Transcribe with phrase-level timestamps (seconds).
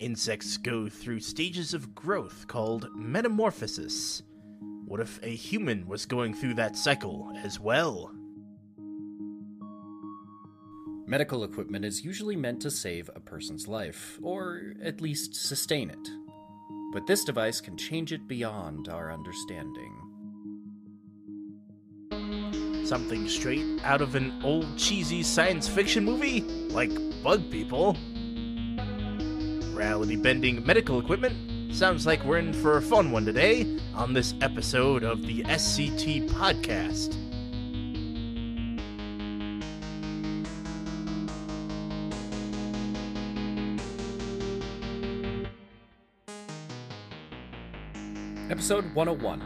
[0.00, 4.22] Insects go through stages of growth called metamorphosis.
[4.86, 8.10] What if a human was going through that cycle as well?
[11.06, 16.08] Medical equipment is usually meant to save a person's life, or at least sustain it.
[16.94, 19.92] But this device can change it beyond our understanding.
[22.86, 26.40] Something straight out of an old cheesy science fiction movie?
[26.70, 26.90] Like
[27.22, 27.98] Bug People?
[29.80, 31.74] Reality bending medical equipment?
[31.74, 36.28] Sounds like we're in for a fun one today on this episode of the SCT
[36.28, 37.16] Podcast.
[48.50, 49.40] Episode 101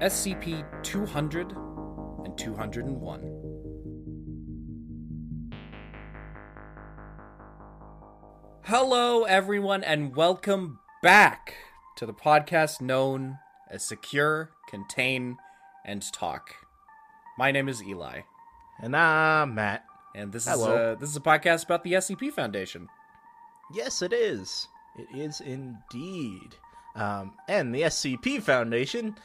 [0.00, 1.52] SCP 200
[2.24, 3.43] and 201.
[8.66, 11.54] Hello, everyone, and welcome back
[11.96, 13.38] to the podcast known
[13.70, 15.36] as Secure, Contain,
[15.84, 16.50] and Talk.
[17.36, 18.20] My name is Eli,
[18.80, 19.84] And I'm Matt.
[20.14, 22.88] and this is a, this is a podcast about the SCP Foundation.
[23.74, 24.68] Yes, it is.
[24.98, 26.54] It is indeed.
[26.94, 29.16] Um, and the SCP Foundation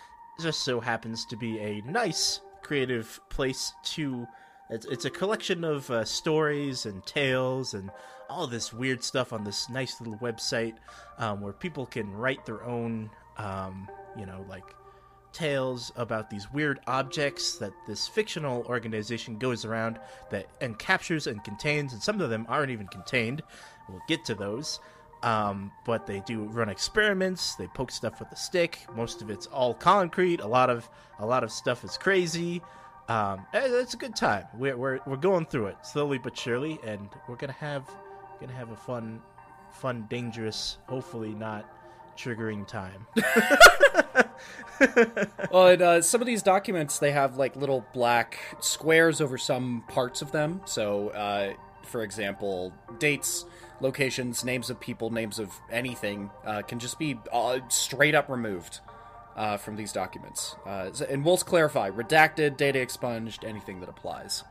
[0.41, 4.25] just so happens to be a nice, creative place to.
[4.69, 7.89] It's, it's a collection of uh, stories and tales and
[8.29, 10.75] all this weird stuff on this nice little website
[11.17, 14.63] um, where people can write their own, um, you know, like
[15.33, 21.43] tales about these weird objects that this fictional organization goes around that and captures and
[21.43, 23.41] contains and some of them aren't even contained.
[23.87, 24.79] We'll get to those.
[25.21, 27.55] Um, but they do run experiments.
[27.55, 28.85] They poke stuff with a stick.
[28.95, 30.39] Most of it's all concrete.
[30.39, 30.87] A lot of
[31.19, 32.61] a lot of stuff is crazy
[33.09, 34.45] um, eh, it's a good time.
[34.53, 37.89] We're, we're, we're going through it slowly but surely and we're gonna have
[38.39, 39.21] gonna have a fun
[39.71, 41.70] fun dangerous hopefully not
[42.17, 43.05] triggering time.
[45.52, 49.83] Well, and, uh, some of these documents they have like little black squares over some
[49.89, 50.61] parts of them.
[50.65, 51.53] So, uh,
[51.83, 53.45] for example, dates,
[53.81, 58.80] locations, names of people, names of anything uh, can just be uh, straight up removed
[59.39, 60.55] uh, from these documents.
[60.67, 64.44] Uh, and we'll clarify: redacted, data expunged, anything that applies.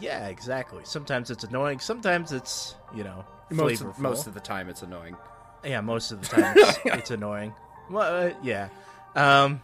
[0.00, 0.82] Yeah, exactly.
[0.84, 1.78] Sometimes it's annoying.
[1.80, 3.88] Sometimes it's you know Most flavorful.
[3.90, 5.16] of, most of the time, it's annoying.
[5.64, 7.54] yeah, most of the time it's, it's annoying.
[7.90, 8.68] Well, uh, yeah,
[9.16, 9.60] um,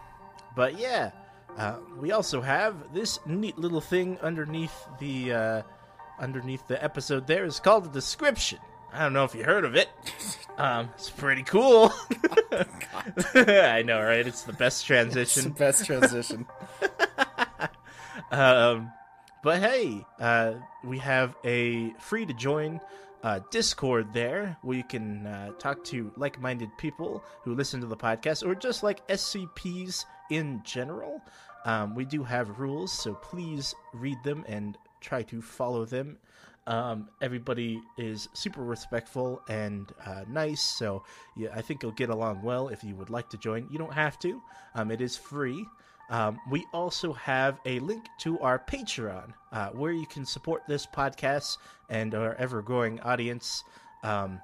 [0.57, 1.11] but yeah,
[1.59, 5.63] uh, we also have this neat little thing underneath the uh,
[6.19, 7.27] underneath the episode.
[7.27, 8.59] There is called a description.
[8.93, 9.89] I don't know if you heard of it.
[10.59, 11.91] Um, it's pretty cool.
[13.35, 14.27] I know, right?
[14.27, 15.51] It's the best It's the transition.
[15.53, 16.47] best transition.
[18.31, 18.93] Um,
[19.43, 22.81] but hey, uh, we have a free to join
[23.23, 27.87] uh, Discord there where you can uh, talk to like minded people who listen to
[27.87, 31.23] the podcast or just like SCPs in general.
[31.65, 36.19] Um, we do have rules, so please read them and try to follow them.
[36.71, 41.03] Um, everybody is super respectful and uh, nice, so
[41.37, 43.67] yeah, I think you'll get along well if you would like to join.
[43.73, 44.41] You don't have to,
[44.77, 45.67] um, it is free.
[46.11, 50.87] Um, we also have a link to our Patreon, uh, where you can support this
[50.87, 51.59] podcast
[51.89, 53.65] and our ever-growing audience.
[54.05, 54.41] Um,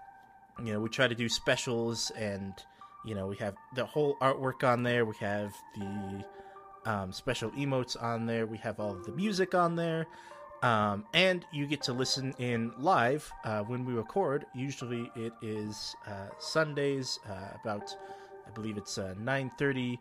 [0.64, 2.54] you know, we try to do specials, and
[3.04, 5.04] you know, we have the whole artwork on there.
[5.04, 6.24] We have the
[6.86, 8.46] um, special emotes on there.
[8.46, 10.06] We have all of the music on there,
[10.62, 14.46] um, and you get to listen in live uh, when we record.
[14.54, 17.94] Usually, it is uh, Sundays uh, about,
[18.46, 19.98] I believe it's uh, nine thirty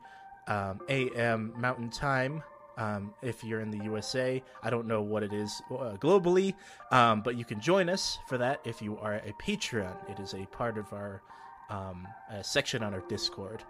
[0.48, 1.54] um, a.m.
[1.57, 2.44] Mountain Time.
[2.78, 6.56] Um, if you're in the USA, I don't know what it is uh, globally,
[6.92, 10.10] um, but you can join us for that if you are a Patreon.
[10.10, 11.22] It is a part of our
[11.69, 12.06] um,
[12.42, 13.63] section on our Discord.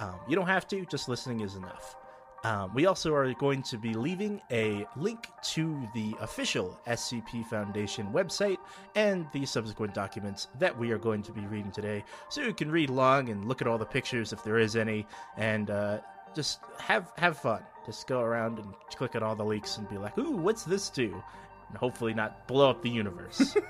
[0.00, 1.96] Um, you don't have to; just listening is enough.
[2.44, 8.12] Um, we also are going to be leaving a link to the official SCP Foundation
[8.12, 8.58] website
[8.94, 12.70] and the subsequent documents that we are going to be reading today, so you can
[12.70, 15.06] read along and look at all the pictures if there is any,
[15.36, 15.98] and uh,
[16.34, 17.62] just have have fun.
[17.86, 20.90] Just go around and click on all the leaks and be like, "Ooh, what's this
[20.90, 21.22] do?"
[21.68, 23.56] And hopefully not blow up the universe.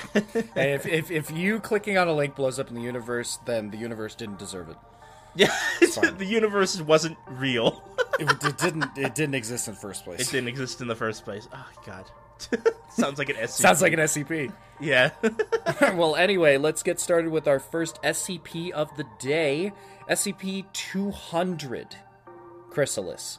[0.54, 3.70] Hey, if, if if you clicking on a link blows up in the universe, then
[3.70, 4.76] the universe didn't deserve it.
[5.34, 7.82] yeah, the universe wasn't real.
[8.18, 8.86] It, it didn't.
[8.96, 10.20] It didn't exist in the first place.
[10.20, 11.48] It didn't exist in the first place.
[11.52, 12.10] Oh god.
[12.90, 13.48] Sounds like an SCP.
[13.48, 14.52] Sounds like an SCP.
[14.80, 15.10] yeah.
[15.94, 19.72] well, anyway, let's get started with our first SCP of the day
[20.10, 21.96] SCP 200
[22.70, 23.38] Chrysalis.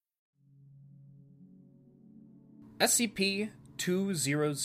[2.81, 4.55] SCP 200.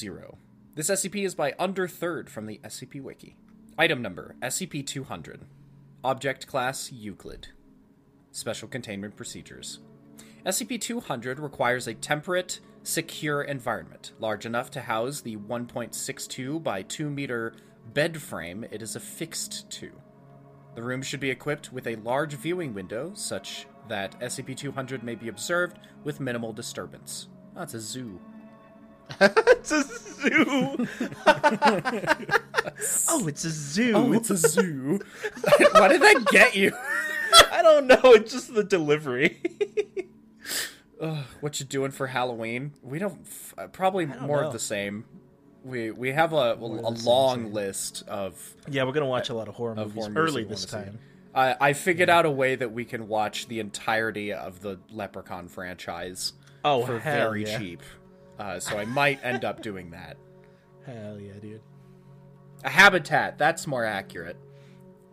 [0.74, 3.36] This SCP is by Under Third from the SCP Wiki.
[3.76, 5.42] Item number SCP 200.
[6.02, 7.48] Object Class Euclid.
[8.30, 9.80] Special Containment Procedures.
[10.46, 17.10] SCP 200 requires a temperate, secure environment, large enough to house the 1.62 by 2
[17.10, 17.52] meter
[17.92, 19.92] bed frame it is affixed to.
[20.74, 25.16] The room should be equipped with a large viewing window such that SCP 200 may
[25.16, 27.28] be observed with minimal disturbance.
[27.56, 28.20] Oh, it's a zoo.
[29.20, 30.86] it's a zoo.
[33.08, 33.92] oh, it's a zoo.
[33.94, 35.00] Oh, it's a zoo.
[35.72, 36.72] Why did that get you?
[37.52, 38.00] I don't know.
[38.04, 39.40] It's just the delivery.
[41.00, 42.72] Ugh, what you doing for Halloween?
[42.82, 43.20] We don't.
[43.22, 44.48] F- uh, probably don't more know.
[44.48, 45.04] of the same.
[45.64, 47.52] We we have a, a, of the same, long same.
[47.52, 48.54] list of.
[48.68, 50.98] yeah, we're gonna watch a lot of horror Of movies horror movies early this time.
[51.34, 55.48] I I figured out a way that we can watch the entirety of the Leprechaun
[55.48, 56.32] franchise
[56.66, 57.58] Oh, for very yeah.
[57.58, 57.82] cheap.
[58.38, 60.16] Uh, so I might end up doing that.
[60.86, 61.60] Hell yeah, dude.
[62.64, 63.38] A habitat.
[63.38, 64.36] That's more accurate.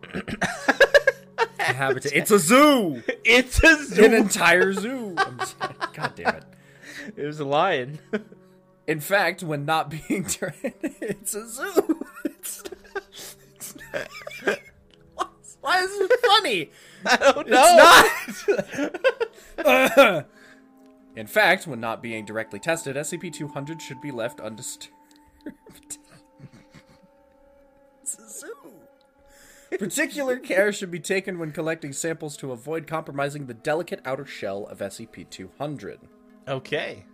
[0.13, 2.11] a habitat.
[2.13, 3.03] It's a zoo.
[3.23, 4.03] It's a zoo.
[4.03, 5.15] An entire zoo.
[5.39, 5.59] Just-
[5.93, 6.43] God damn it.
[7.15, 7.99] it was a lion.
[8.87, 12.05] In fact, when not being trained, it's a zoo.
[12.25, 12.63] It's,
[13.55, 13.75] it's,
[15.61, 16.71] why is it funny?
[17.05, 18.09] I don't know.
[18.27, 20.25] It's not.
[21.15, 24.97] In fact, when not being directly tested, SCP-200 should be left undisturbed.
[28.01, 28.73] it's a zoo.
[29.77, 34.65] Particular care should be taken when collecting samples to avoid compromising the delicate outer shell
[34.67, 35.97] of SCP-200.
[36.47, 37.05] Okay.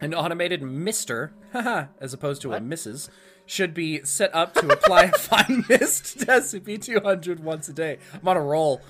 [0.00, 3.10] An automated mister, as opposed to a Mrs.,
[3.46, 7.98] should be set up to apply a fine mist to SCP-200 once a day.
[8.14, 8.80] I'm on a roll.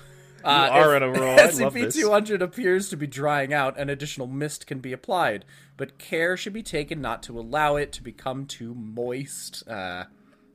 [0.43, 1.39] Uh, are if on a roll.
[1.39, 1.95] I love this.
[1.97, 5.45] SCP-200 appears to be drying out, an additional mist can be applied,
[5.77, 9.67] but care should be taken not to allow it to become too moist.
[9.67, 10.05] Uh,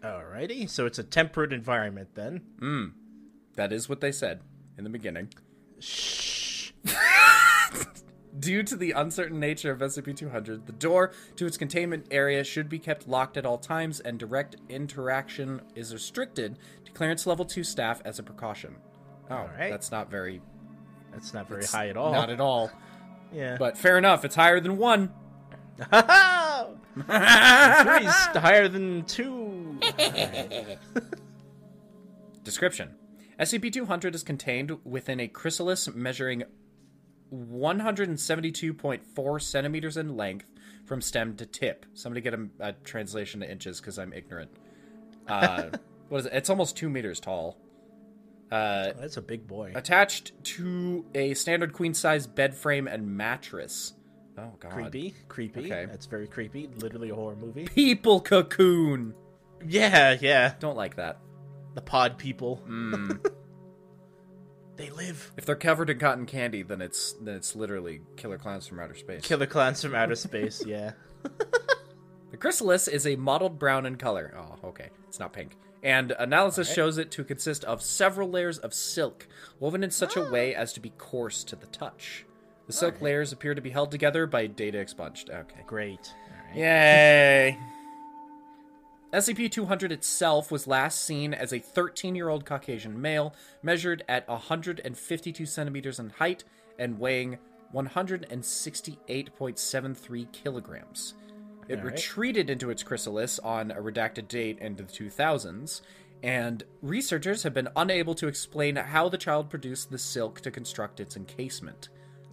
[0.03, 0.69] Alrighty.
[0.69, 2.93] So it's a temperate environment then.
[3.57, 4.41] that is what they said
[4.79, 5.33] in the beginning.
[5.81, 6.73] Shh.
[8.39, 12.79] Due to the uncertain nature of SCP-200, the door to its containment area should be
[12.79, 18.03] kept locked at all times, and direct interaction is restricted to clearance level 2 staff
[18.05, 18.77] as a precaution.
[19.31, 19.71] Oh, Alright.
[19.71, 20.41] that's not very...
[21.13, 22.13] That's not very high at all.
[22.13, 22.71] Not at all.
[23.33, 23.57] Yeah.
[23.59, 25.13] But fair enough, it's higher than 1.
[26.97, 29.79] Three's higher than two.
[32.43, 32.95] Description.
[33.39, 36.45] SCP-200 is contained within a chrysalis measuring
[37.35, 40.47] 172.4 centimeters in length
[40.87, 41.85] from stem to tip.
[41.93, 44.51] Somebody get a, a translation to inches because I'm ignorant.
[45.29, 45.65] Uh,
[46.09, 46.33] what is it?
[46.33, 47.59] It's almost two meters tall.
[48.51, 49.73] Uh, That's a big boy.
[49.75, 53.95] attached to a standard queen size bed frame and mattress.
[54.39, 54.73] Oh god.
[54.73, 55.15] Creepy.
[55.29, 55.61] Creepy.
[55.73, 55.87] Okay.
[55.87, 56.69] That's very creepy.
[56.79, 57.65] Literally a horror movie.
[57.65, 59.15] People cocoon.
[59.67, 60.55] Yeah, yeah.
[60.61, 61.19] Don't like that.
[61.75, 62.63] The pod people.
[62.69, 63.27] Mm.
[64.77, 65.33] They live.
[65.39, 68.95] If they're covered in cotton candy, then it's then it's literally killer clowns from outer
[68.95, 69.23] space.
[69.23, 70.63] Killer clowns from outer space.
[70.67, 70.93] Yeah.
[72.37, 74.35] The chrysalis is a mottled brown in color.
[74.37, 74.91] Oh, okay.
[75.09, 75.57] It's not pink.
[75.87, 79.29] And analysis shows it to consist of several layers of silk,
[79.61, 80.31] woven in such a ah.
[80.33, 82.25] way as to be coarse to the touch.
[82.67, 85.31] The silk layers appear to be held together by data expunged.
[85.31, 85.61] Okay.
[85.65, 86.13] Great.
[86.49, 86.57] Right.
[86.57, 87.57] Yay!
[89.13, 94.27] SCP 200 itself was last seen as a 13 year old Caucasian male, measured at
[94.27, 96.43] 152 centimeters in height
[96.81, 97.39] and weighing
[97.73, 101.15] 168.73 kilograms.
[101.69, 101.93] It All right.
[101.93, 105.81] retreated into its chrysalis on a redacted date into the 2000s
[106.23, 110.99] and researchers have been unable to explain how the child produced the silk to construct
[110.99, 111.89] its encasement.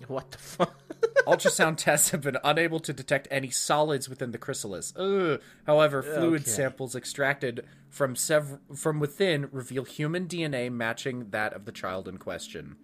[0.08, 0.76] What the fuck?
[1.28, 4.94] Ultrasound tests have been unable to detect any solids within the chrysalis.
[4.98, 5.40] Ugh.
[5.66, 6.50] However, fluid Okay.
[6.52, 12.18] samples extracted from sev- from within reveal human DNA matching that of the child in
[12.18, 12.76] question.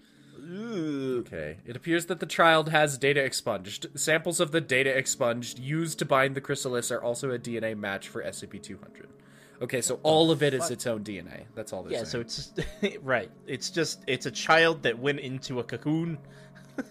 [0.51, 1.57] Okay.
[1.65, 3.87] It appears that the child has data expunged.
[3.95, 8.07] Samples of the data expunged used to bind the chrysalis are also a DNA match
[8.07, 9.05] for SCP-200.
[9.61, 11.43] Okay, so all of it is its own DNA.
[11.53, 12.53] That's all Yeah, so it's
[13.01, 13.29] right.
[13.45, 16.17] It's just it's a child that went into a cocoon.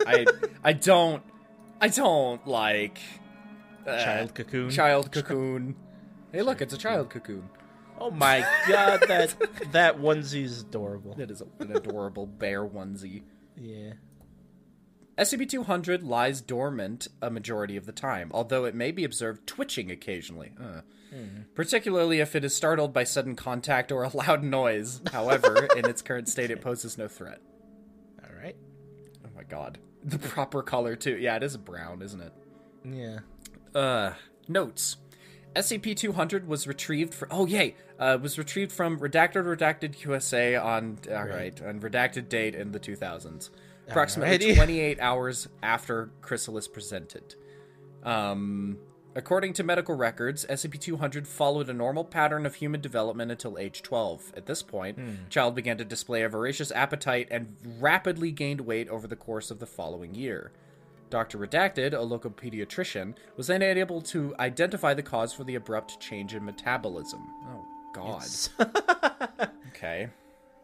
[0.07, 0.27] I
[0.65, 1.23] I don't
[1.81, 2.99] I don't like
[3.87, 4.71] uh, Child cocoon.
[4.71, 5.77] Child cocoon.
[6.31, 7.49] Hey, look, it's a child cocoon.
[7.99, 9.35] Oh my god, that
[9.73, 11.15] that onesie is adorable.
[11.19, 13.23] That is an adorable bear onesie.
[13.61, 13.95] Yeah.
[15.19, 20.53] SCP-200 lies dormant a majority of the time, although it may be observed twitching occasionally.
[20.61, 20.83] Uh.
[21.55, 25.01] Particularly if it is startled by sudden contact or a loud noise.
[25.11, 27.41] However, in its current state, it poses no threat.
[28.23, 28.57] All right.
[29.25, 29.79] Oh my god.
[30.05, 31.17] The proper color, too.
[31.17, 32.33] Yeah, it is brown, isn't it?
[32.85, 33.19] Yeah.
[33.75, 34.13] Uh,
[34.47, 34.99] notes.
[35.59, 41.25] SCP-200 was retrieved for oh yay uh, was retrieved from redacted redacted USA on all
[41.25, 41.61] right.
[41.63, 43.51] on redacted date in the 2000s
[43.89, 44.55] approximately Alrighty.
[44.57, 47.35] 28 hours after chrysalis presented.
[48.03, 48.79] Um
[49.17, 54.35] according to medical records SCP-200 followed a normal pattern of human development until age 12
[54.37, 54.99] at this point
[55.31, 59.59] child began to display a voracious appetite and rapidly gained weight over the course of
[59.59, 60.53] the following year
[61.11, 61.39] Dr.
[61.39, 66.35] Redacted, a local pediatrician, was then able to identify the cause for the abrupt change
[66.35, 67.21] in metabolism.
[67.47, 68.25] Oh, God.
[69.69, 70.09] okay.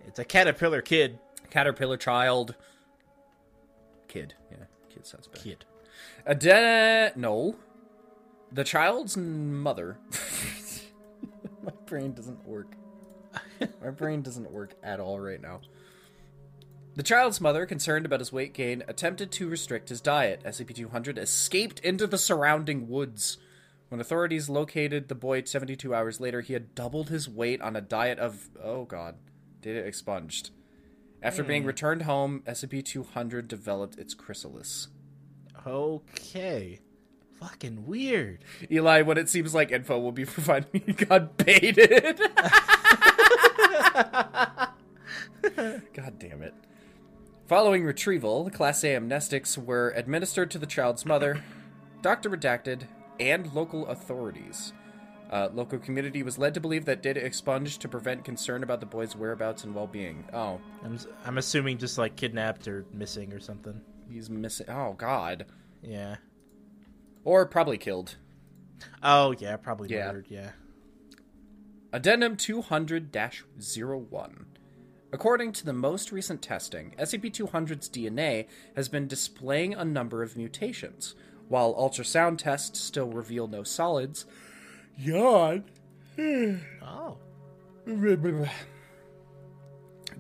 [0.07, 1.19] It's a caterpillar kid.
[1.51, 2.55] Caterpillar child.
[4.09, 4.35] Kid.
[4.51, 5.43] Yeah, kid sounds better.
[5.43, 5.65] Kid.
[6.27, 7.17] Adena.
[7.17, 7.57] No.
[8.53, 9.99] The child's mother.
[11.63, 12.69] My brain doesn't work.
[13.83, 15.61] My brain doesn't work at all right now.
[16.95, 20.43] The child's mother, concerned about his weight gain, attempted to restrict his diet.
[20.45, 23.39] SCP 200 escaped into the surrounding woods.
[23.89, 27.81] When authorities located the boy 72 hours later, he had doubled his weight on a
[27.81, 28.49] diet of.
[28.63, 29.17] Oh god.
[29.61, 30.51] Data expunged.
[31.23, 31.69] After being hmm.
[31.69, 34.89] returned home, SCP 200 developed its chrysalis.
[35.67, 36.81] Okay.
[37.41, 38.45] Fucking weird.
[38.71, 42.21] Eli, when it seems like info will be provided, he got baited.
[45.93, 46.55] God damn it.
[47.47, 51.43] Following retrieval, Class A amnestics were administered to the child's mother,
[52.01, 52.31] Dr.
[52.31, 52.83] Redacted,
[53.21, 54.73] and local authorities.
[55.31, 58.87] Uh, local community was led to believe that data expunged to prevent concern about the
[58.87, 60.25] boy's whereabouts and well-being.
[60.33, 63.81] Oh, I'm I'm assuming just like kidnapped or missing or something.
[64.09, 64.69] he's missing.
[64.71, 65.47] Oh God,
[65.83, 66.17] Yeah.
[67.25, 68.17] or probably killed.
[69.03, 70.07] Oh yeah, probably Yeah.
[70.07, 70.27] murdered.
[70.29, 70.51] Yeah.
[71.93, 74.47] Addendum 200 01.
[75.15, 80.37] According to the most recent testing, SCP 200's DNA has been displaying a number of
[80.37, 81.15] mutations.
[81.47, 84.27] While ultrasound tests still reveal no solids,
[84.99, 85.67] yawn.
[86.83, 87.19] Oh.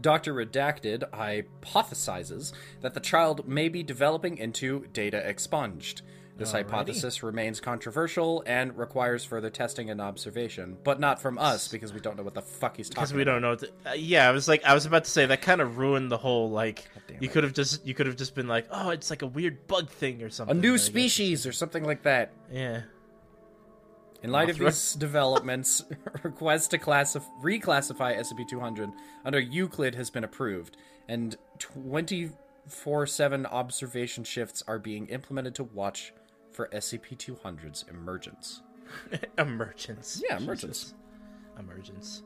[0.00, 0.32] Dr.
[0.32, 6.02] Redacted hypothesizes that the child may be developing into data expunged.
[6.36, 11.92] This hypothesis remains controversial and requires further testing and observation, but not from us because
[11.92, 13.32] we don't know what the fuck he's talking Because we about.
[13.34, 13.50] don't know.
[13.50, 15.78] What to, uh, yeah, I was like, I was about to say that kind of
[15.78, 16.88] ruined the whole like.
[17.20, 19.68] You could have just, you could have just been like, oh, it's like a weird
[19.68, 20.56] bug thing or A something.
[20.56, 22.32] I new species or something like that.
[22.50, 22.82] Yeah.
[24.24, 25.84] In light of these developments,
[26.24, 28.92] request to classif- reclassify SCP-200
[29.24, 30.76] under Euclid has been approved,
[31.06, 36.12] and 24/7 observation shifts are being implemented to watch
[36.54, 38.62] for SCP-200's emergence.
[39.38, 40.22] Emergence.
[40.28, 40.44] Yeah, Jesus.
[40.46, 40.94] emergence.
[41.58, 42.22] Emergence.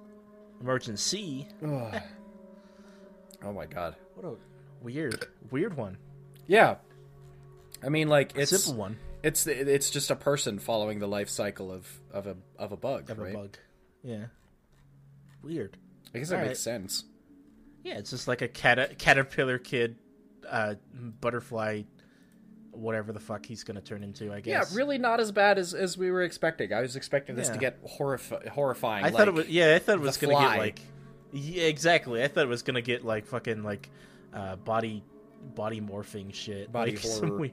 [0.60, 1.48] Emergency.
[3.42, 3.94] Oh my god.
[4.14, 4.34] What a
[4.82, 5.96] weird, weird one.
[6.46, 6.76] Yeah.
[7.82, 8.98] I mean, like it's Simple one.
[9.22, 13.08] It's it's just a person following the life cycle of of a of a bug,
[13.10, 13.34] Of right?
[13.34, 13.56] a bug.
[14.02, 14.26] Yeah.
[15.42, 15.76] Weird.
[16.14, 16.48] I guess that Alright.
[16.50, 17.04] makes sense.
[17.84, 19.96] Yeah, it's just like a cat- caterpillar kid,
[20.48, 21.82] uh, butterfly,
[22.78, 24.32] whatever the fuck he's gonna turn into.
[24.32, 24.70] I guess.
[24.70, 26.72] Yeah, really not as bad as, as we were expecting.
[26.72, 29.04] I was expecting this to get horrif- horrifying.
[29.04, 29.48] I thought it was.
[29.48, 30.80] Yeah, I thought it was gonna get like.
[31.32, 32.22] Yeah, exactly.
[32.22, 33.90] I thought it was gonna get like fucking like,
[34.32, 35.02] uh, body,
[35.54, 36.72] body morphing shit.
[36.72, 37.50] Body like, horror.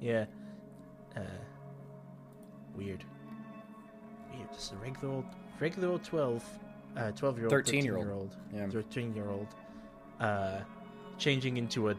[0.00, 0.26] yeah.
[1.16, 1.20] Uh,
[2.76, 3.04] weird.
[4.32, 4.52] Weird.
[4.52, 5.24] Just a regular old,
[5.60, 6.44] regular old twelve,
[6.96, 8.04] uh, twelve year old, 13-year-old.
[8.06, 8.68] year old, Yeah.
[8.68, 9.46] thirteen year old,
[10.20, 10.60] uh,
[11.18, 11.94] changing into a.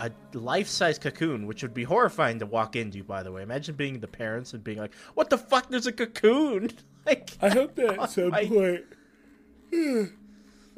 [0.00, 3.02] A life-size cocoon, which would be horrifying to walk into.
[3.02, 5.68] By the way, imagine being the parents and being like, "What the fuck?
[5.70, 6.70] There's a cocoon!"
[7.06, 8.84] like, I hope that at some I- point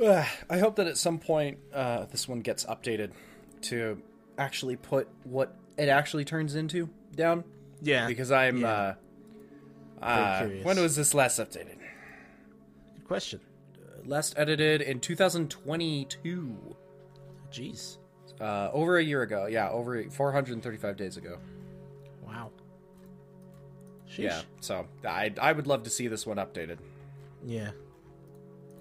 [0.51, 3.11] I hope that at some point uh, this one gets updated
[3.63, 4.01] to
[4.39, 7.45] actually put what it actually turns into down.
[7.83, 8.59] Yeah, Because I'm.
[8.63, 8.95] Yeah.
[10.01, 11.77] Uh, uh, when was this last updated?
[12.95, 13.41] good question.
[14.07, 16.57] Last edited in 2022.
[17.53, 17.99] Jeez,
[18.41, 19.47] Uh, over a year ago.
[19.47, 21.39] Yeah, over 435 days ago.
[22.27, 22.51] wow.
[24.09, 24.19] Sheesh.
[24.19, 24.43] Yeah.
[24.61, 26.79] So I I would love to see this one updated.
[27.45, 27.71] yeah.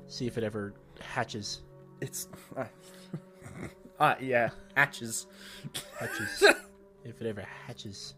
[0.07, 1.61] See if it ever hatches.
[2.01, 2.27] It's.
[2.57, 2.65] Uh,
[3.99, 5.27] uh yeah, hatches.
[5.99, 6.43] Hatches.
[7.05, 8.15] if it ever hatches.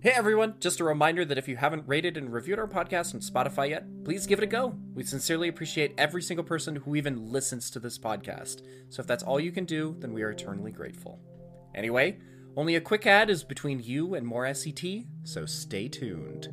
[0.00, 3.20] Hey everyone, just a reminder that if you haven't rated and reviewed our podcast on
[3.20, 4.78] Spotify yet, please give it a go.
[4.94, 8.62] We sincerely appreciate every single person who even listens to this podcast.
[8.90, 11.18] So if that's all you can do, then we are eternally grateful.
[11.74, 12.20] Anyway,
[12.56, 16.46] only a quick ad is between you and more SCT, so stay tuned.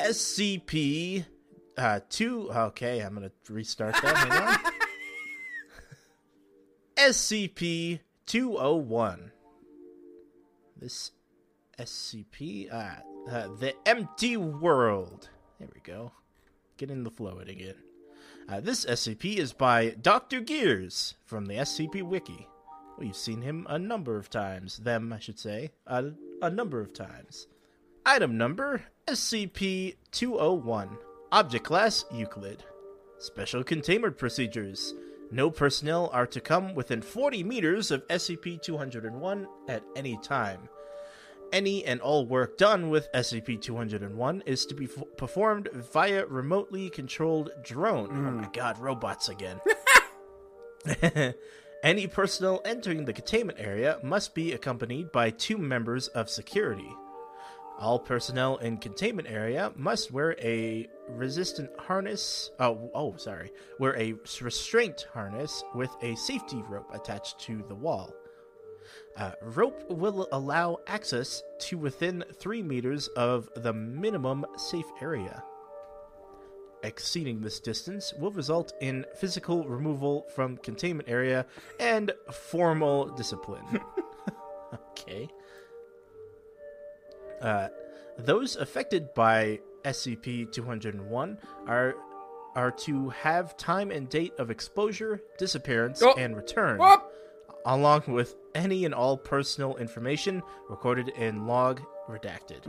[0.00, 1.26] SCP
[1.78, 4.72] uh two okay, I'm gonna restart that.
[7.06, 9.30] SCP two oh one.
[10.76, 11.12] This
[11.78, 12.96] SCP uh,
[13.30, 15.28] uh the empty world.
[15.60, 16.10] There we go.
[16.78, 17.76] Get in the flow it again.
[18.48, 20.40] Uh, this SCP is by Dr.
[20.40, 22.48] Gears from the SCP Wiki.
[22.98, 24.78] We've seen him a number of times.
[24.78, 25.70] Them, I should say.
[25.86, 26.10] Uh,
[26.42, 27.46] a number of times.
[28.04, 30.98] Item number SCP 201.
[31.30, 32.64] Object class Euclid.
[33.18, 34.92] Special containment procedures.
[35.30, 40.68] No personnel are to come within 40 meters of SCP 201 at any time.
[41.52, 46.90] Any and all work done with SCP 201 is to be f- performed via remotely
[46.90, 48.08] controlled drone.
[48.10, 48.52] Oh my hmm.
[48.52, 49.60] god, robots again.
[51.82, 56.90] Any personnel entering the containment area must be accompanied by two members of security.
[57.78, 62.50] All personnel in containment area must wear a resistant harness.
[62.58, 63.52] Oh, oh, sorry.
[63.78, 68.14] Wear a restraint harness with a safety rope attached to the wall.
[69.16, 75.42] Uh, rope will allow access to within three meters of the minimum safe area.
[76.82, 81.44] Exceeding this distance will result in physical removal from containment area
[81.80, 83.80] and formal discipline.
[84.90, 85.28] okay.
[87.46, 87.68] Uh,
[88.18, 91.94] those affected by SCP-201 are
[92.56, 96.14] are to have time and date of exposure, disappearance, Oh.
[96.16, 97.02] and return, Oh.
[97.66, 102.62] along with any and all personal information recorded in log redacted.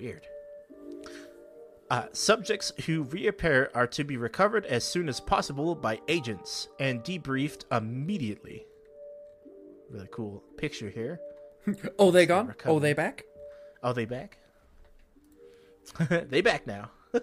[0.00, 0.26] Weird.
[1.90, 7.04] Uh, subjects who reappear are to be recovered as soon as possible by agents and
[7.04, 8.66] debriefed immediately.
[9.90, 11.20] Really cool picture here.
[11.98, 12.54] Oh, they gone?
[12.64, 13.24] Oh, they back?
[13.82, 14.38] Oh, they back?
[16.08, 16.90] they back now.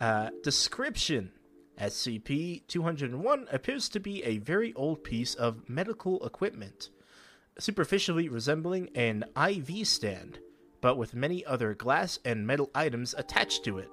[0.00, 1.32] uh, description
[1.80, 6.90] SCP 201 appears to be a very old piece of medical equipment,
[7.58, 10.40] superficially resembling an IV stand,
[10.80, 13.90] but with many other glass and metal items attached to it.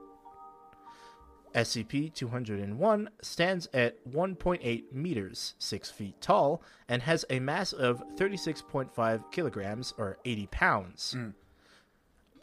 [1.55, 9.31] SCP 201 stands at 1.8 meters, 6 feet tall, and has a mass of 36.5
[9.31, 11.15] kilograms or 80 pounds.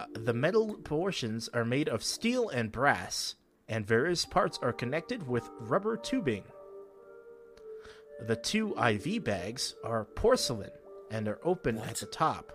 [0.00, 3.34] Uh, the metal portions are made of steel and brass,
[3.68, 6.44] and various parts are connected with rubber tubing.
[8.26, 10.70] The two IV bags are porcelain
[11.10, 12.52] and are open at the top.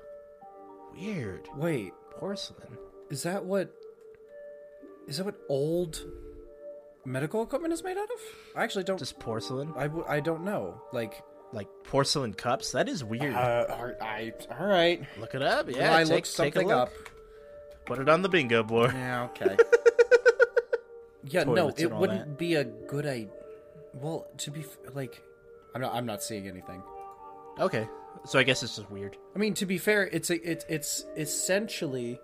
[0.93, 1.47] Weird.
[1.55, 2.77] Wait, Porcelain?
[3.11, 3.71] is that what.
[5.07, 6.03] Is that what old
[7.07, 8.19] medical equipment is made out of?
[8.55, 8.99] I actually don't.
[8.99, 9.73] Just porcelain?
[9.75, 10.81] I, w- I don't know.
[10.93, 11.23] Like.
[11.53, 12.73] Like porcelain cups?
[12.73, 13.33] That is weird.
[13.33, 15.01] Uh, all I, all right.
[15.17, 15.69] Look it up.
[15.71, 16.75] Yeah, Yeah, I take, looked something look.
[16.75, 16.91] up.
[17.85, 18.91] Put it on the bingo board.
[18.93, 19.55] Yeah, okay.
[21.23, 22.37] yeah, no, it wouldn't that.
[22.37, 23.29] be a good idea.
[23.93, 25.21] Well, to be f- like,
[25.73, 25.93] I'm not.
[25.95, 26.83] I'm not seeing anything.
[27.59, 27.87] Okay,
[28.25, 29.15] so I guess it's just weird.
[29.33, 32.19] I mean, to be fair, it's a it's it's essentially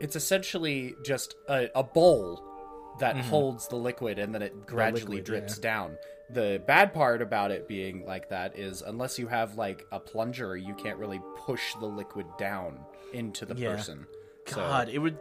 [0.00, 2.40] it's essentially just a, a bowl
[3.00, 5.62] that holds the liquid and then it gradually liquid, drips yeah.
[5.62, 5.98] down.
[6.30, 10.56] The bad part about it being like that is unless you have like a plunger,
[10.56, 12.78] you can't really push the liquid down
[13.12, 13.76] into the Yeah.
[13.76, 14.06] person.
[14.46, 15.18] So- God, it would.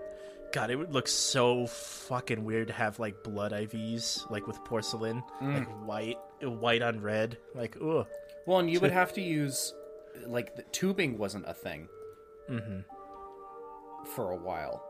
[0.53, 5.21] God, it would look so fucking weird to have like blood IVs, like with porcelain,
[5.41, 5.53] Mm.
[5.59, 7.37] like white, white on red.
[7.53, 8.07] Like, ugh.
[8.45, 9.73] Well, and you would have to use
[10.25, 11.89] like the tubing wasn't a thing
[12.49, 12.79] Mm-hmm.
[14.15, 14.81] for a while.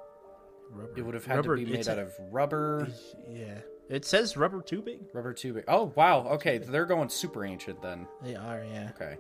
[0.72, 0.94] Rubber.
[0.98, 2.88] It would have had Rubber- to be made out a- of rubber,
[3.30, 3.60] Yeah.
[3.90, 5.06] It says rubber tubing.
[5.14, 5.64] rubber tubing.
[5.68, 8.08] Oh wow, okay, they're going super ancient then.
[8.24, 8.90] They are, yeah.
[8.96, 9.18] Okay,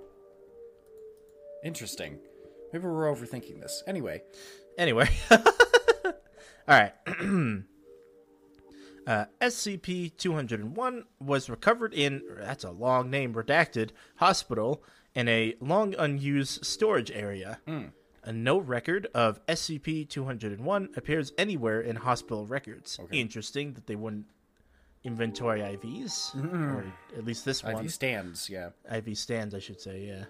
[1.63, 2.19] interesting.
[2.73, 3.83] Maybe we're overthinking this.
[3.87, 4.23] Anyway,
[4.77, 5.07] Anyway.
[5.31, 5.43] All
[6.67, 6.93] right.
[9.07, 15.93] uh, SCP 201 was recovered in, that's a long name, redacted, hospital in a long
[15.97, 17.59] unused storage area.
[18.25, 22.99] Uh, no record of SCP 201 appears anywhere in hospital records.
[23.11, 24.25] Interesting that they wouldn't
[25.03, 26.83] inventory IVs, or
[27.15, 27.85] at least this one.
[27.85, 28.49] IV stands.
[28.49, 28.69] Yeah.
[28.91, 30.23] IV stands, I should say, yeah.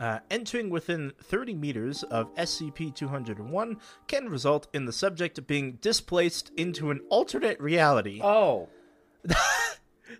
[0.00, 3.76] Uh, entering within 30 meters of SCP 201
[4.08, 8.20] can result in the subject being displaced into an alternate reality.
[8.20, 8.68] Oh,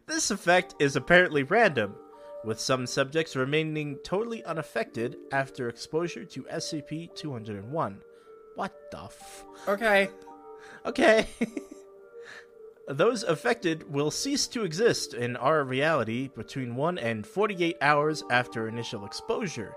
[0.06, 1.94] This effect is apparently random,
[2.44, 8.00] with some subjects remaining totally unaffected after exposure to SCP 201.
[8.54, 9.44] What the f?
[9.68, 10.10] okay.
[10.84, 11.26] Okay.
[12.88, 18.68] Those affected will cease to exist in our reality between 1 and 48 hours after
[18.68, 19.74] initial exposure.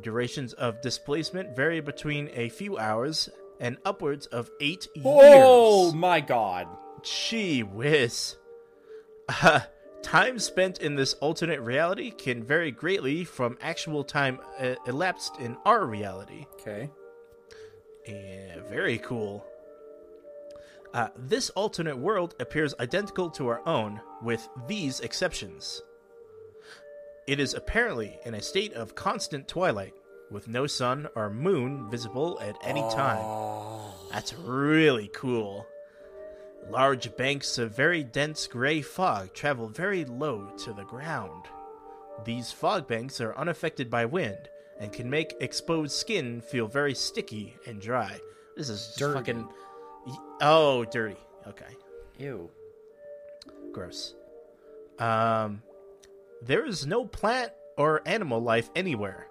[0.00, 3.28] Durations of displacement vary between a few hours
[3.58, 5.04] and upwards of 8 years.
[5.04, 6.66] Oh my god.
[7.02, 8.36] Gee whiz.
[10.02, 15.56] Time spent in this alternate reality can vary greatly from actual time uh, elapsed in
[15.64, 16.46] our reality.
[16.54, 16.90] Okay.
[18.06, 19.46] Yeah, very cool.
[20.92, 25.82] Uh, this alternate world appears identical to our own, with these exceptions.
[27.28, 29.94] It is apparently in a state of constant twilight,
[30.32, 33.24] with no sun or moon visible at any time.
[34.10, 35.66] That's really cool.
[36.68, 41.46] Large banks of very dense gray fog travel very low to the ground.
[42.24, 47.56] These fog banks are unaffected by wind and can make exposed skin feel very sticky
[47.66, 48.18] and dry.
[48.56, 49.14] This is Dirty.
[49.14, 49.48] fucking.
[50.40, 51.16] Oh, dirty.
[51.46, 51.76] Okay,
[52.18, 52.50] Ew.
[53.72, 54.14] gross.
[54.98, 55.62] Um,
[56.42, 59.26] there is no plant or animal life anywhere.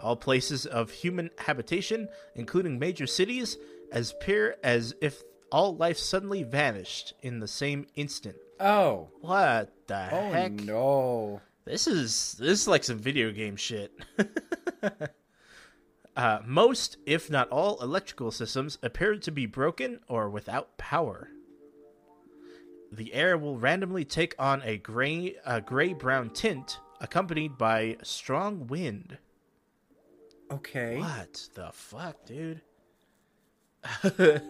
[0.00, 3.58] All places of human habitation, including major cities,
[3.90, 8.36] as appear as if all life suddenly vanished in the same instant.
[8.60, 9.08] Oh.
[9.20, 10.52] What the Oh heck?
[10.52, 11.40] no.
[11.64, 13.92] This is this is like some video game shit.
[16.16, 21.28] uh, most, if not all, electrical systems appear to be broken or without power.
[22.90, 29.18] The air will randomly take on a gray, uh, gray-brown tint, accompanied by strong wind.
[30.50, 30.98] Okay.
[30.98, 32.62] What the fuck, dude?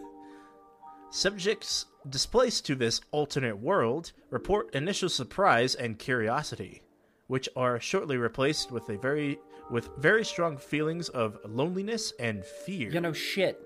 [1.11, 6.81] Subjects displaced to this alternate world report initial surprise and curiosity,
[7.27, 9.39] which are shortly replaced with a very
[9.71, 12.89] with very strong feelings of loneliness and fear.
[12.91, 13.59] You know shit.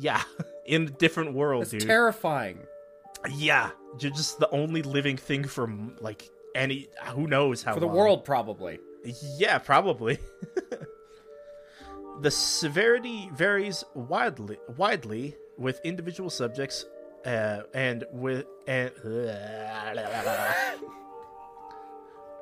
[0.00, 0.22] yeah,
[0.66, 1.80] in a different world, That's dude.
[1.82, 2.58] terrifying.
[3.30, 7.86] yeah, you're just the only living thing for like any who knows how For the
[7.86, 7.96] long.
[7.96, 8.78] world probably.
[9.38, 10.18] Yeah, probably.
[12.20, 16.86] the severity varies widely, widely with individual subjects,
[17.24, 18.90] uh, and with and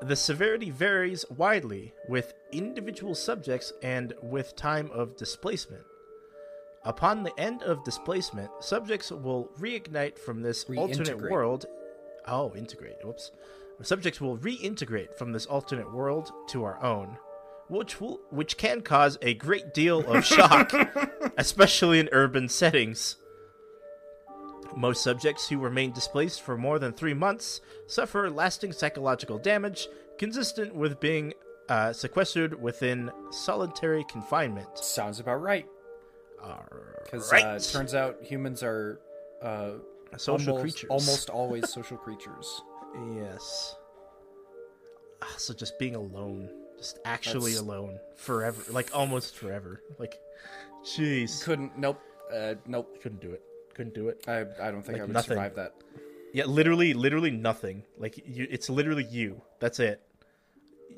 [0.03, 5.85] the severity varies widely with individual subjects and with time of displacement.
[6.85, 11.66] Upon the end of displacement, subjects will reignite from this alternate world.
[12.27, 12.96] Oh, integrate.
[13.05, 13.33] Whoops.
[13.83, 17.18] Subjects will reintegrate from this alternate world to our own,
[17.71, 20.73] which will which can cause a great deal of shock,
[21.39, 23.17] especially in urban settings.
[24.77, 30.75] Most subjects who remain displaced for more than three months suffer lasting psychological damage, consistent
[30.75, 31.33] with being
[31.69, 34.69] uh, sequestered within solitary confinement.
[34.79, 35.67] Sounds about right.
[37.05, 37.45] Because Right.
[37.45, 39.01] uh, it turns out humans are
[39.43, 39.73] uh,
[40.17, 40.89] Social almost, creatures.
[40.91, 42.63] Almost always social creatures.
[43.17, 43.75] Yes.
[45.23, 46.49] Ah, So just being alone,
[46.81, 49.83] just actually That's- alone forever, like almost forever.
[49.99, 50.19] Like,
[50.85, 51.79] jeez, Couldn't.
[51.79, 52.01] Nope.
[52.35, 53.03] Uh, nope.
[53.03, 53.43] couldn't do it.
[53.75, 54.25] Couldn't do it.
[54.29, 55.29] I, I don't think Like I would nothing.
[55.31, 55.75] survive that.
[56.33, 57.83] Yeah, literally, literally nothing.
[57.99, 59.43] Like you, it's literally you.
[59.59, 60.01] That's it.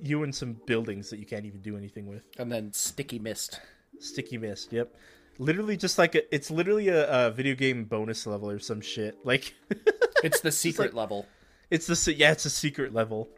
[0.02, 2.22] You and some buildings that you can't even do anything with.
[2.38, 3.60] And then sticky mist.
[3.98, 4.72] Sticky mist.
[4.72, 4.94] Yep.
[5.38, 9.16] Literally, just like a, it's literally a, a video game bonus level or some shit.
[9.24, 9.54] Like,
[10.22, 11.26] It's the secret level.
[11.70, 13.28] it's the yeah, it's a secret level.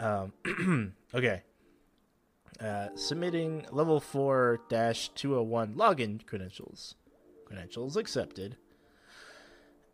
[0.00, 0.94] Um.
[1.14, 1.42] okay.
[2.60, 6.96] Uh, submitting level four dash two hundred one login credentials.
[7.46, 8.56] Credentials accepted.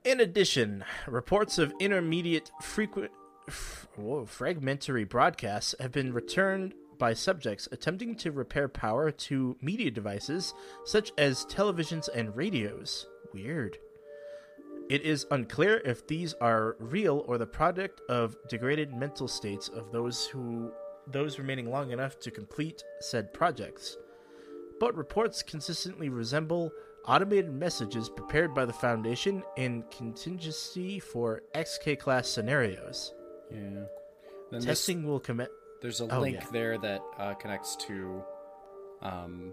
[0.04, 3.10] In addition, reports of intermediate frequent
[3.48, 3.88] f-
[4.26, 11.12] fragmentary broadcasts have been returned by subjects attempting to repair power to media devices such
[11.18, 13.06] as televisions and radios.
[13.32, 13.78] Weird.
[14.88, 19.90] It is unclear if these are real or the product of degraded mental states of
[19.92, 20.72] those who
[21.08, 23.96] those remaining long enough to complete said projects.
[24.80, 26.70] But reports consistently resemble
[27.06, 33.12] automated messages prepared by the Foundation in contingency for XK class scenarios.
[33.50, 33.58] Yeah.
[33.58, 33.86] Then
[34.50, 35.50] this- Testing will commence.
[35.80, 36.46] there's a Oh, link yeah.
[36.52, 38.22] there that uh, connects to
[39.02, 39.52] um,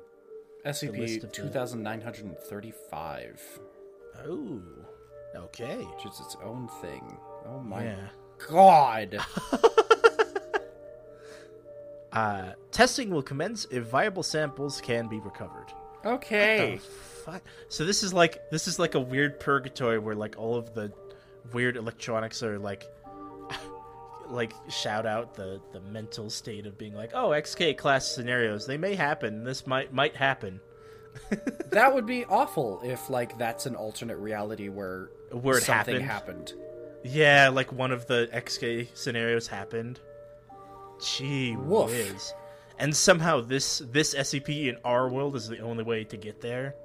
[0.65, 3.59] SCP of the- 2935,
[4.25, 4.61] Oh,
[5.35, 5.77] okay.
[5.77, 7.17] which is its own thing.
[7.45, 8.07] Oh my Yeah.
[8.49, 9.17] god!
[12.11, 15.65] Uh, testing will commence if viable samples can be recovered.
[16.05, 16.79] okay.
[17.69, 20.91] So this is like this is like a weird purgatory where like all of the
[21.53, 22.83] weird electronics are like
[24.27, 28.77] like shout out the the mental state of being like oh XK class scenarios they
[28.77, 30.59] may happen this might might happen
[31.71, 36.49] That would be awful if, like, that's an alternate reality where Where it something happened.
[36.49, 36.53] happened.
[37.03, 39.99] yeah like one of the XK scenarios happened
[41.03, 41.89] gee Woof.
[41.89, 42.33] whiz
[42.79, 46.75] and somehow this this SCP in our world is the only way to get there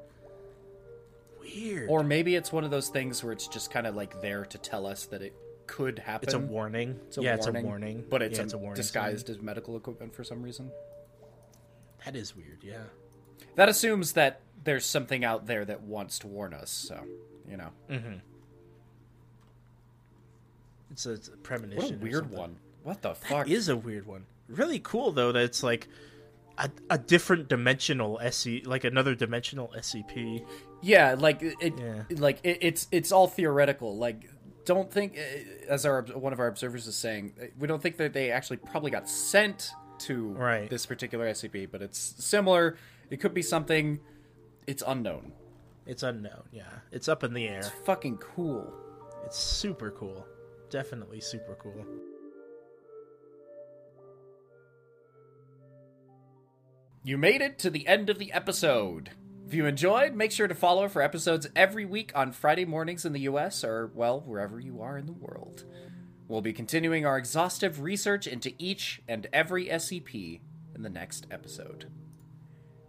[1.40, 4.44] weird Or maybe it's one of those things where it's just kind of like there
[4.46, 5.34] to tell us that it
[5.66, 6.26] could happen.
[6.26, 8.54] it's a warning It's a yeah warning, it's a warning but it's, yeah, a, it's
[8.54, 10.70] a warning disguised as medical equipment for some reason.
[12.04, 12.84] That is weird, yeah.
[13.56, 16.70] That assumes that there's something out there that wants to warn us.
[16.70, 17.02] So,
[17.50, 18.14] you know, mm-hmm.
[20.90, 21.82] It's a, it's a premonition.
[21.82, 22.56] what a weird one.
[22.82, 23.48] What the fuck?
[23.48, 24.24] Is a weird one.
[24.48, 25.88] Really cool though that it's like
[26.56, 30.44] a, a different dimensional SC, like another dimensional SCP.
[30.80, 32.02] Yeah, like it, Yeah.
[32.10, 33.96] like it, it's it's all theoretical.
[33.96, 34.28] Like,
[34.64, 37.96] don't think, uh, as our one of our observers is saying, uh, we don't think
[37.98, 39.70] that they actually probably got sent
[40.00, 40.70] to Right.
[40.70, 42.76] this particular SCP, but it's similar.
[43.10, 44.00] It could be something.
[44.66, 45.32] It's unknown.
[45.86, 46.42] It's unknown.
[46.52, 47.58] Yeah, it's up in the air.
[47.58, 48.72] It's fucking cool.
[49.24, 50.26] It's super cool.
[50.70, 51.84] Definitely super cool.
[57.04, 59.10] You made it to the end of the episode.
[59.46, 63.14] If you enjoyed, make sure to follow for episodes every week on Friday mornings in
[63.14, 65.64] the US or, well, wherever you are in the world.
[66.26, 70.40] We'll be continuing our exhaustive research into each and every SCP
[70.74, 71.90] in the next episode.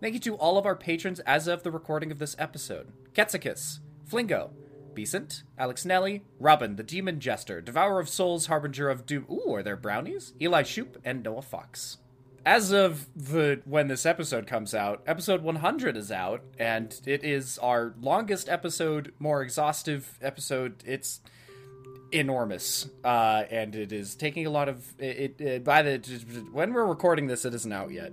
[0.02, 3.80] Thank you to all of our patrons as of the recording of this episode Ketsikis,
[4.10, 4.52] Flingo,
[5.00, 9.26] Becent, Alex Nelly, Robin, the Demon Jester, Devourer of Souls, Harbinger of Doom.
[9.32, 10.34] Ooh, are there brownies?
[10.42, 12.00] Eli Shoop, and Noah Fox
[12.46, 17.58] as of the when this episode comes out, episode 100 is out, and it is
[17.60, 20.84] our longest episode, more exhaustive episode.
[20.86, 21.22] It's
[22.12, 25.40] enormous, uh, and it is taking a lot of it.
[25.40, 26.00] it by the
[26.52, 28.12] when we're recording this, it isn't out yet.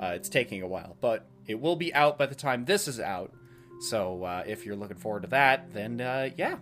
[0.00, 2.98] Uh, it's taking a while, but it will be out by the time this is
[2.98, 3.32] out.
[3.80, 6.56] So uh, if you're looking forward to that, then uh, yeah.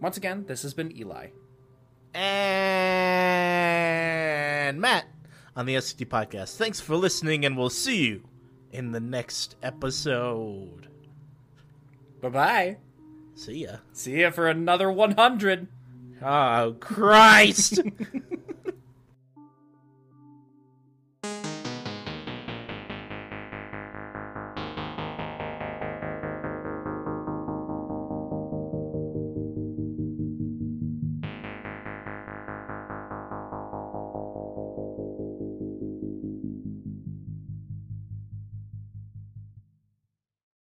[0.00, 1.28] Once again, this has been Eli.
[2.14, 2.40] And
[4.80, 5.06] Matt
[5.56, 6.56] on the SCT podcast.
[6.56, 8.22] Thanks for listening, and we'll see you
[8.70, 10.88] in the next episode.
[12.20, 12.76] Bye bye.
[13.34, 13.76] See ya.
[13.92, 15.68] See ya for another 100.
[16.24, 17.80] Oh Christ!